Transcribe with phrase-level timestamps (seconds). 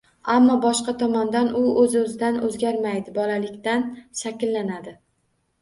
[0.35, 3.87] Ammo boshqa tomondan, u o'z -o'zidan o'zgarmaydi, bolalikdan
[4.23, 4.97] shakllanadi